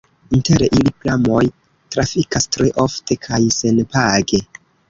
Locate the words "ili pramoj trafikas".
0.77-2.51